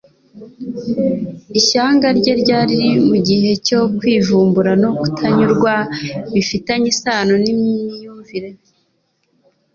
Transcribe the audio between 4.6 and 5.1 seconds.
no